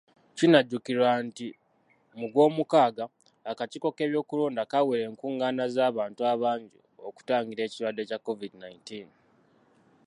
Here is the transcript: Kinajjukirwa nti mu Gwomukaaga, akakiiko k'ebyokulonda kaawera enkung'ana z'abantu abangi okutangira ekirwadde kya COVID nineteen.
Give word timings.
Kinajjukirwa 0.37 1.11
nti 1.25 1.47
mu 2.17 2.27
Gwomukaaga, 2.31 3.05
akakiiko 3.51 3.89
k'ebyokulonda 3.95 4.63
kaawera 4.71 5.03
enkung'ana 5.09 5.63
z'abantu 5.75 6.21
abangi 6.33 6.77
okutangira 7.07 7.61
ekirwadde 7.63 8.03
kya 8.09 8.19
COVID 8.27 8.53
nineteen. 8.63 9.09